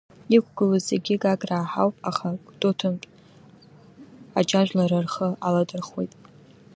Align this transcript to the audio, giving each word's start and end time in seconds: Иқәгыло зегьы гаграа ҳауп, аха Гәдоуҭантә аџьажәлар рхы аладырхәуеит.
Иқәгыло 0.35 0.77
зегьы 0.87 1.15
гаграа 1.23 1.69
ҳауп, 1.71 1.95
аха 2.09 2.27
Гәдоуҭантә 2.45 3.07
аџьажәлар 4.39 4.91
рхы 5.05 5.27
аладырхәуеит. 5.45 6.13